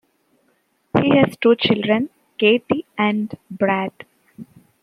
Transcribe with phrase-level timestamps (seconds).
[0.99, 2.09] He has two children,
[2.39, 3.91] Katie and Brad.